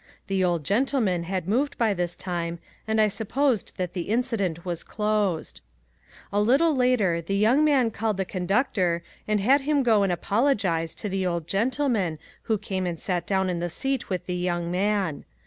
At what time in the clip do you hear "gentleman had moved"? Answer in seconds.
0.63-1.77